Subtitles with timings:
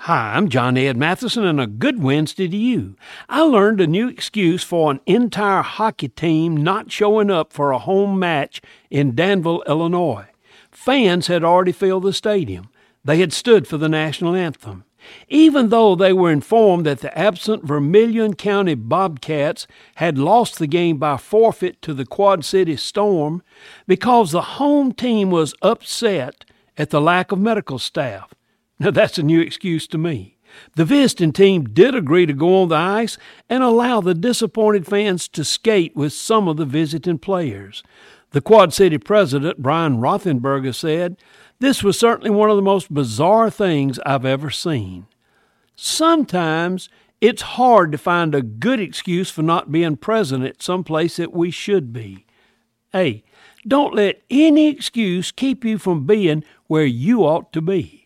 [0.00, 2.94] Hi, I'm John Ed Mathison, and a good Wednesday to you.
[3.28, 7.78] I learned a new excuse for an entire hockey team not showing up for a
[7.78, 10.26] home match in Danville, Illinois.
[10.70, 12.68] Fans had already filled the stadium.
[13.04, 14.84] They had stood for the national anthem.
[15.28, 19.66] Even though they were informed that the absent Vermilion County Bobcats
[19.96, 23.42] had lost the game by forfeit to the Quad City Storm
[23.88, 26.44] because the home team was upset
[26.78, 28.32] at the lack of medical staff.
[28.78, 30.36] Now, that's a new excuse to me.
[30.74, 35.28] The visiting team did agree to go on the ice and allow the disappointed fans
[35.28, 37.82] to skate with some of the visiting players.
[38.30, 41.16] The Quad City president, Brian Rothenberger, said,
[41.58, 45.06] This was certainly one of the most bizarre things I've ever seen.
[45.74, 46.88] Sometimes
[47.20, 51.32] it's hard to find a good excuse for not being present at some place that
[51.32, 52.26] we should be.
[52.92, 53.24] Hey,
[53.66, 58.05] don't let any excuse keep you from being where you ought to be.